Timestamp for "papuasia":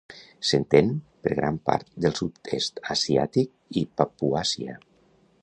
4.01-4.81